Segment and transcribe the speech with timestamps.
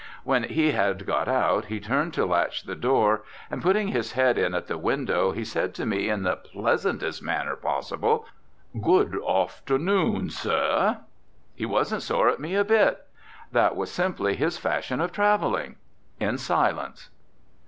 [0.23, 4.35] When he had got out he turned to latch the door, and putting his head
[4.35, 8.25] in at the window, he said to me in the pleasantest manner possible:
[8.81, 11.01] "Good aufternoon, sir."
[11.53, 13.05] He wasn't sore at me a bit!
[13.51, 15.75] That was simply his fashion of travelling,
[16.19, 17.11] in silence.